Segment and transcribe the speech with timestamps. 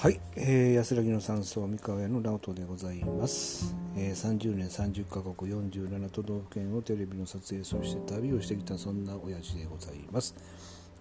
[0.00, 10.34] はい、えー、安らぎの山荘三河屋の直人でございます、えー、30年30カ国47都道府県をテレビの撮影そして旅をしてきたそんな親父でございます、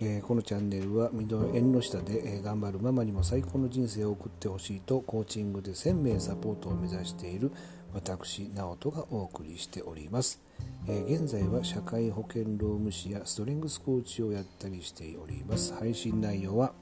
[0.01, 7.53] えー、このチャンネルは縁の下で、えー、頑張るママにも最高の人生を送ってほしいとコーチングで1000名サポートを目指している
[7.93, 10.41] 私直人がお送りしております、
[10.89, 15.73] えー、現在は社会保険労務士やストレングスコーチをやったりしております。
[15.73, 16.73] 配信内容は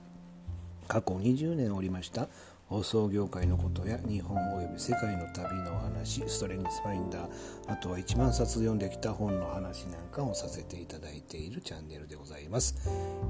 [0.87, 2.27] 過去20年おりました。
[2.67, 7.27] 放送業界のことや日本および世界の旅の話ストレングスファインダー
[7.67, 12.75] あとは1万冊読んできた本の話なんかをさせていただいているチャンネルでございます、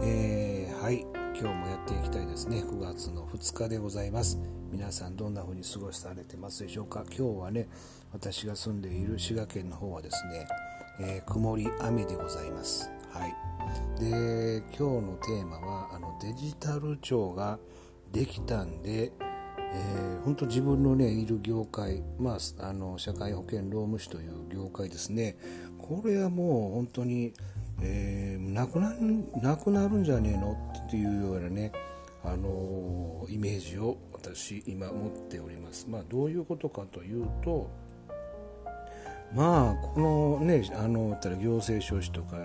[0.01, 1.05] えー、はい。
[1.39, 2.63] 今日もやっていきたいですね。
[2.63, 4.39] 9月の2日でございます。
[4.71, 7.05] 皆さんどんな風に過ごされてますでしょうか。
[7.15, 7.69] 今日はね
[8.11, 10.47] 私が住んでいる滋賀県の方はですね、
[10.99, 12.96] えー、曇り雨でございます。
[13.11, 13.35] はい
[13.99, 17.59] で今日のテーマはあのデジタル庁が
[18.11, 19.11] できたんで、
[19.57, 25.37] えー、本当自分のねいる業界、まあ、あの社会保険労務士という業界ですね
[25.77, 27.33] これはもう本当に、
[27.81, 28.93] えー、なくな
[29.41, 31.71] なくなるんじゃねえのっていうようなね
[32.23, 35.87] あのイメージを私今持っております。
[35.87, 37.69] まあ、どういうことかというと
[39.33, 42.37] まあこのねあのたら行政書士とか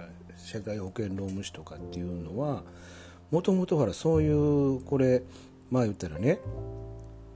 [0.45, 2.63] 社会保険労務士とかっていうのは
[3.31, 5.23] もともとほらそういうこれ
[5.71, 6.39] まあ言ったらね、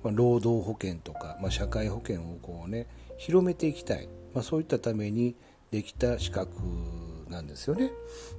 [0.05, 5.35] まあ、労働保険とか、まあ、社会保険をこうね広めていきたい、まあ、そういったために
[5.71, 6.51] できた資格
[7.29, 7.91] なんですよね。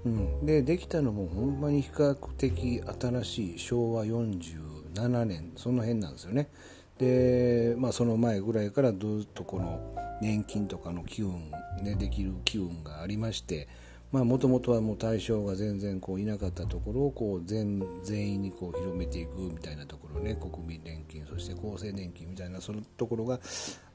[0.06, 6.50] うん、でできたのもほんまに比較的新しい昭和47年その辺なんですよね。
[6.98, 11.52] で、まあ、その前ぐらいからずっとこの年金とかの機運、
[11.82, 13.68] ね、できる機運がありまして
[14.12, 20.36] もともとはもう対象が全然こういなかったところをこう全全員にこう広めていくみたいなところね。
[20.36, 23.40] 国民年金そして厚生年金みたいなそのところが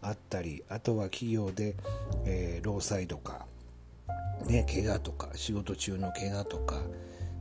[0.03, 1.77] あったりあとは企業で、
[2.27, 3.47] えー、労災とか、
[4.47, 6.83] ね、怪我とか仕事中の怪我とか、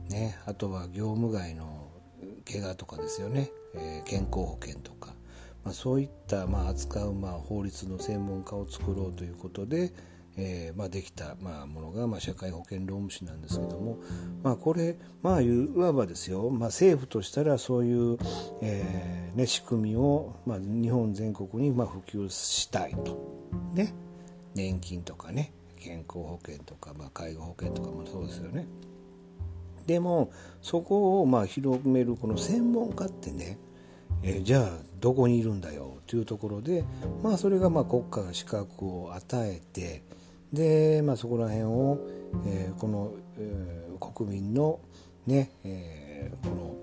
[0.08, 1.88] ね、あとは業務外の
[2.50, 5.14] 怪我とかですよね、えー、健康保険とか、
[5.64, 9.92] まあ、そういった、まあ、扱う、まあ、法律の専門家を作ろうということで、
[10.36, 13.98] えー、まあ、できた、まあ、ものが、まあ、社会保険労務士なんですけども、
[14.42, 18.18] まあ、これ、まあ、いわばですよ、まあ、政府としたらそういう、
[18.62, 23.18] えーね、仕組みを、まあ、日本全国に、まあ、普及したいと、
[23.74, 23.94] ね、
[24.54, 28.66] 年金とかね健康保険とか、まあ、介護保険とかもそうですよね。
[29.86, 33.58] でもそこをまあ広めるこの専門家ってね、
[34.22, 36.84] えー、じゃあどこにいるんだよというところで、
[37.20, 40.04] まあ、それがまあ国家が資格を与えて、
[40.52, 41.98] で、まあ、そこら辺を、
[42.46, 44.80] えー、この、えー、国民の
[45.26, 46.74] ね、えー、この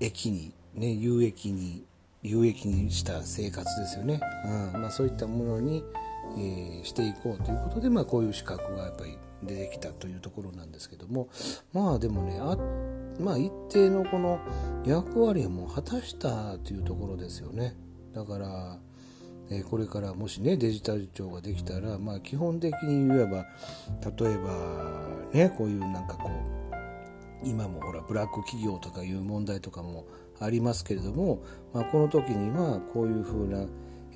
[0.00, 1.84] 益に、ね、有益に
[2.22, 4.20] 有益にした生活ですよね、
[4.74, 4.82] うん。
[4.82, 5.84] まあ、そういったものに、
[6.36, 11.28] えー、していこうということで、まあ、こういう資格がやっぱり出てきたというところなんですけども。
[11.72, 12.56] まあでもねあ、
[13.20, 14.40] まあ、一定のこの
[14.84, 17.76] 役割をも果たしたというところですよね。
[18.12, 18.78] だから
[19.50, 23.46] えこれからもしねデジタル庁ができたら、まあ、基本的に言えば
[24.18, 30.06] 例えばねこういうなんかこう今もほらブラック企業とかいう問題とかも
[30.40, 31.42] ありますけれども、
[31.72, 33.66] まあ、この時にはこういうふうな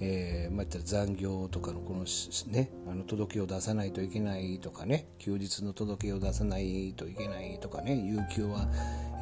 [0.04, 2.04] えーまあ、残業とかのこの、
[2.52, 8.68] ね、あの届けを出さないといけないとかね休日の届けを出さないといけないとかね有給は、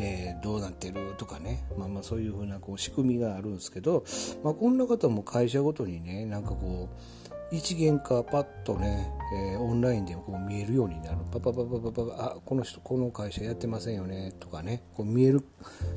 [0.00, 4.04] えー、どうなってるとかね、まあ、まあそういうふうなこう仕組みがあるんですけど、
[4.42, 15.44] まあ、こんな方も会社ごとにねなんかこう一元化パッとね、えー、オンラインでこう見えるようになるパパパパパパあこの人この会社やってませんよねとかねこう見える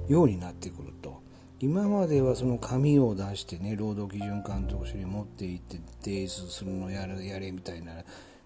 [0.09, 1.21] ようになってくると。
[1.59, 7.93] 今まではその紙を出してね労働基準監督署に持って行って提出するのやれやれみたいな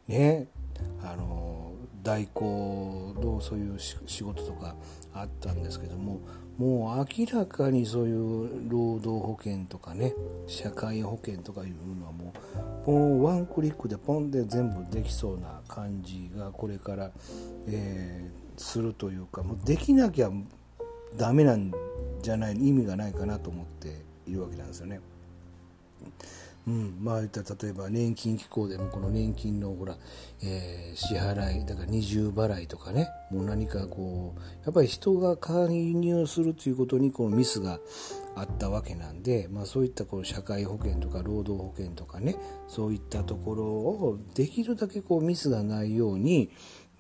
[0.07, 0.47] ね
[1.03, 1.73] あの
[2.03, 4.75] 代行のそういう仕事とか
[5.13, 6.21] あったんですけども
[6.57, 10.13] もう明らかにそういう労働保険とかね
[10.47, 12.33] 社会保険とかいうのはも
[12.87, 17.11] うもうワンクリックでポンで全部できそうな感じがこれから、
[17.67, 20.31] えー、するというかもうできなきゃ
[21.15, 21.71] ダメなん
[22.21, 24.99] じゃない意味がないかなと思っているわけなんですよね。
[26.67, 29.95] うん、まあ言ったら例えば年金機構でもこの年金のほら、
[30.43, 33.07] えー、支払いだから二重払いとかね。
[33.31, 37.79] もう何かこうやっぱり人が介入するということにこのミスが
[38.35, 42.35] あったわけなんで、まあ、そういったこう社会保険とか労働保険とかね。
[42.67, 46.49] そういったところをできるだけこうミスがないように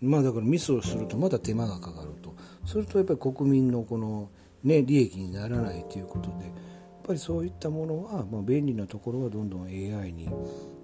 [0.01, 2.33] まあだからミスをするとまだ手間がかかると。
[2.65, 4.29] するとやっぱり国民のこの
[4.63, 6.51] ね、利益にならないということで。
[7.07, 10.29] ぱりそういったものは、まあ、便利なところはどんどん AI に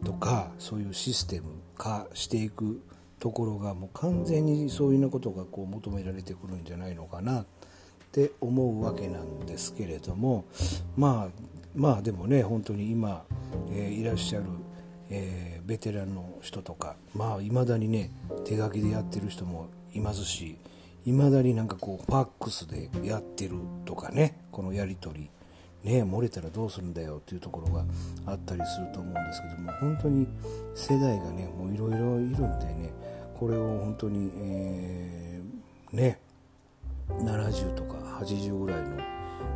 [0.05, 2.81] とかそういうシステム化していく
[3.19, 7.45] ところがもう完全にそういうようなことがこう求められてくるんじゃないのかなっ
[8.11, 10.45] て思うわけなんですけれども
[10.95, 11.43] まあ
[11.75, 13.23] まあでもね本当に今、
[13.71, 14.45] えー、いらっしゃる、
[15.09, 18.11] えー、ベテランの人とかまあいまだにね
[18.45, 20.57] 手書きでやってる人もいますし
[21.05, 25.29] いまだになんかこうファックスでやってるとかねこのやり取り
[25.83, 27.83] ね漏れたらどうするんだよっていうところが
[28.25, 30.27] あったりすると思うんですけども本当に
[30.75, 32.93] 世代がねいろいろいるんでね
[33.37, 36.19] これを本当に、えー、ね
[37.09, 38.97] 70とか80ぐらいの、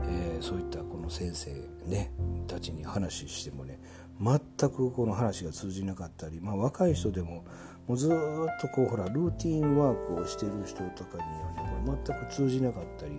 [0.05, 1.51] えー、そういったこの先生、
[1.85, 2.11] ね、
[2.47, 3.79] たちに話してもね
[4.19, 7.45] 全くこの話が通じなかったり、まあ、若い人でも
[7.87, 8.11] もうずっ
[8.59, 13.11] とこうほらルーティンワークをしてる人とかにはねこれ全く通じなかったり、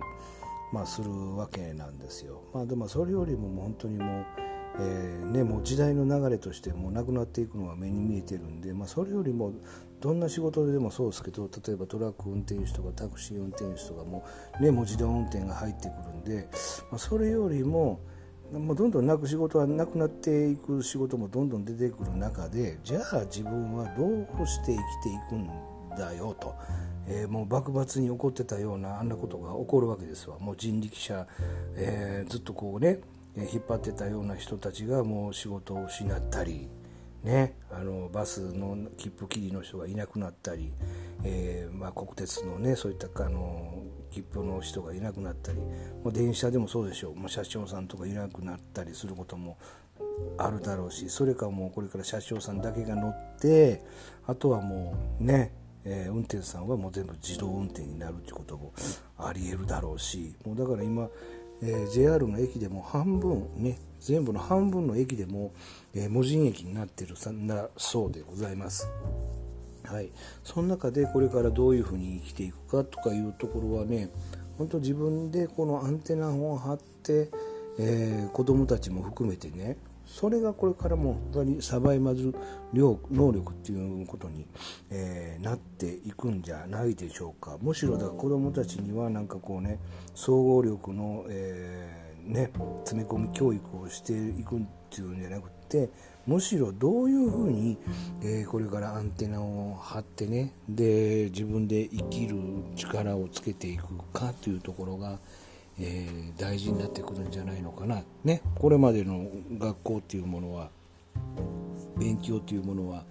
[0.71, 2.43] まあ、するわけなんですよ。
[2.53, 4.25] まあ、でもそれよりももう本当にもう
[4.81, 9.53] えーね、もう時代の流れとしてもうなくなっていくのが目に見えてるんで、まあ、それよりも
[9.99, 14.25] どんな仕事でもそうですけど例えばトラック運転手とかタクシー運転手とかも,、
[14.61, 16.47] ね、もう自動運転が入ってくるんで、
[16.91, 17.99] まあ、それよりも
[18.53, 25.49] もうどんどんなく仕事はなくなっていく仕事もどんどん出てくる中でじゃあ自分はどうして生きていくん
[25.97, 26.55] だよと。
[27.09, 30.37] えー、もう幕末に起こってたようなあんなことが起こるわけですわ。
[30.39, 31.27] もう人力車、
[31.75, 32.99] えー、ずっとこうね
[33.35, 36.69] 引っ張ってたような人たちがもう仕事を失ったり、
[37.23, 40.71] ね、あのバスの切符切りの人がいなくなったり、
[41.23, 45.65] えー、まあ、国鉄のねそういったあの切符の人がいなくなったりも
[46.05, 49.57] う電車でもそうでしょう、まあ、車掌さんとかいなくなったりすることも
[50.37, 53.81] あるだろうしそれかもうこれから車掌さんだけが乗って
[54.25, 55.53] あとはもうね
[55.85, 58.73] えー、運転手さんはもう全部自動運転になるってことも
[59.17, 61.09] ありえるだろうしもうだから今
[61.61, 65.51] えー、JR の駅でも半分ね全部の半分の駅でも、
[65.93, 68.87] えー、無人駅になってるんだそうでございます。
[69.83, 70.11] はい、
[70.43, 74.09] その中でこれからどういうふうに生きていくかとかいうところはね
[74.57, 77.29] 本当自分でこのアンテナを張って、
[77.79, 79.77] えー、子供たちも含めてね
[80.09, 82.33] それがこれからも本当にサバイバル
[82.73, 84.47] 能力っていうことに、
[84.89, 87.57] えー、なっていくんじゃないでしょうか。
[87.61, 89.79] むしろだ子どもたちにはなんかこうね
[90.15, 92.51] 総合力の、えー、ね、
[92.83, 95.89] 詰め込み教育をしていくっていうんじゃなくて
[96.25, 97.77] むしろどういうふうに、
[98.21, 102.35] えー、これからアンテナを張ってねで自分で生きる
[102.75, 105.19] 力をつけていくかというところが、
[105.79, 109.27] えー、大事になってくるんじゃないのかな、ね、これまでの
[109.57, 110.69] 学校っていうものは
[111.97, 113.03] 勉強っていうものは、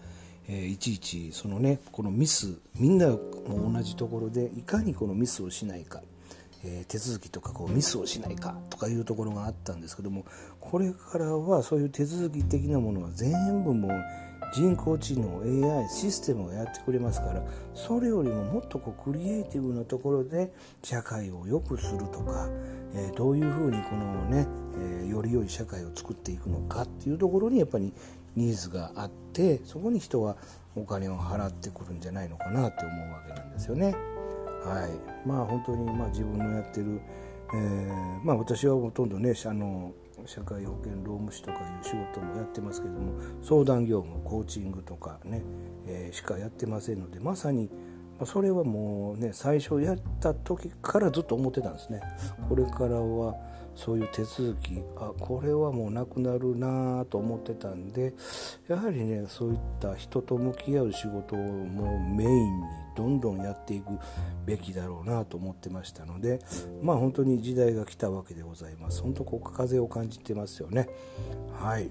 [0.49, 6.03] えー、いちいちそのねこのミスみんなも同じところでいかにこのミスをしないか、
[6.65, 10.27] えー、手続きとかこうミスをしないかとかいうところがあったんですけども
[10.61, 13.91] これからはそういう手続き的なものは全部もう
[14.53, 17.43] 人工知能 AI システムがやってくれますから
[17.75, 20.53] それよりももっとこうクリエイティブなところで
[20.83, 22.49] 社会を良くするとか、
[22.95, 24.47] えー、どういうふうにこのね、
[24.77, 27.93] えー、より良い社会を作っていくのかっていうところにやっぱり
[28.37, 30.37] ニーズがあってそこに人は
[30.77, 33.95] お金を払ってくるんじゃないのかなって思うわけなんですよね。
[34.65, 37.01] はい、まあ本当にまあ自分のやってる、
[37.55, 39.93] えー、まあ私はほとんどねあの
[40.27, 45.43] 社会保険労務士とかいう仕事もやってますけども相談業務コーチングとかね、
[45.87, 47.71] えー、しかやってませんのでまさに
[48.25, 52.01] それはもうね最初やった時からずっと思ってたんですね。
[52.49, 53.37] これからは
[53.79, 58.13] そういう手続きあこれはもうなくなるなと思ってたんで
[58.67, 62.67] やはりねそういった人と向き合う仕事をもうメインに
[62.97, 63.87] どんどんやっていく
[64.45, 66.41] べきだろうなと思ってましたので
[66.83, 69.01] まあ本当に時代が来たわけでございます。
[69.01, 70.89] 本当こう風を感じてますよね。
[71.55, 71.89] はい。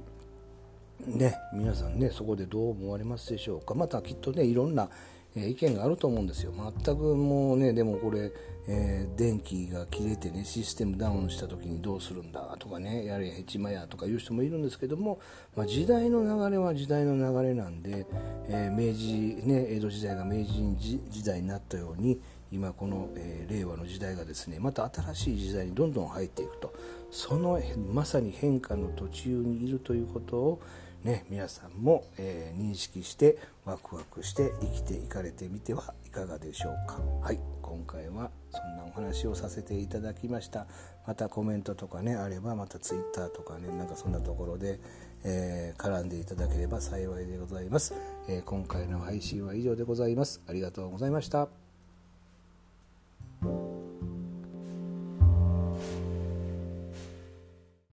[1.06, 3.76] ね皆さんねそこでどう思われますでしょうか。
[3.76, 4.90] またきっとねいろんな
[5.36, 6.54] え意見があると思うんですよ。
[6.54, 8.32] 全くもうね、でもこれ、
[8.70, 15.20] えー、電気が切れてね、システムダウンした時にどうするんだとかね、やれヘチマやとかいう人もいるんですけども、
[15.56, 18.06] まあ、時代の流れは時代の流れなんで、
[18.48, 22.20] えー、明治、ね、江戸時代が明治時代になったように、
[22.52, 26.74] 今この、えー、令和の時代がですねまた新しい時代にどんどん入っていくと
[27.12, 27.60] その
[27.94, 30.62] まさに変化の途中にいるということを、
[31.04, 37.00] ね、皆さんも、えー、認識してワクワクして生きていかれてみてはいかがでしょうか。
[37.22, 40.68] はい今回はそんなお話をさせていただきました。
[41.06, 44.80] またコメントとかねあればまた Twitter とかねなんかそんなところで、
[45.24, 47.94] えー、絡んでいただければ幸いでございます、
[48.30, 50.42] えー、今回の配信は以上でございます。
[50.48, 51.67] ありがとうございました。